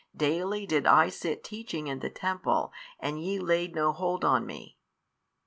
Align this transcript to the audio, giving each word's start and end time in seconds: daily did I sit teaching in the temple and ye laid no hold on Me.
daily 0.17 0.65
did 0.65 0.87
I 0.87 1.09
sit 1.09 1.43
teaching 1.43 1.85
in 1.85 1.99
the 1.99 2.09
temple 2.09 2.71
and 2.99 3.21
ye 3.23 3.37
laid 3.37 3.75
no 3.75 3.91
hold 3.93 4.25
on 4.25 4.47
Me. 4.47 4.79